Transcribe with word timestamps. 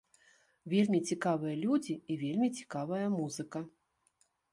Вельмі 0.71 0.99
цікавыя 1.15 1.55
людзі 1.65 1.95
і 2.13 2.15
вельмі 2.23 2.49
цікавая 2.61 3.07
музыка. 3.19 3.59